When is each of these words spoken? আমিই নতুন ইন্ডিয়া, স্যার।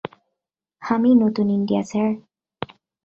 আমিই 0.81 1.15
নতুন 1.15 1.47
ইন্ডিয়া, 1.49 1.81
স্যার। 1.83 2.09